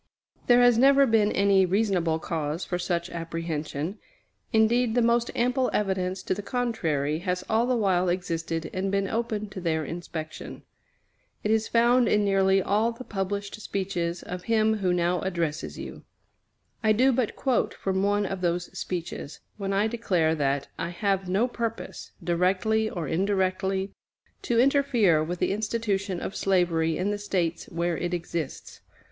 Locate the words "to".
6.23-6.33, 9.49-9.61, 24.41-24.59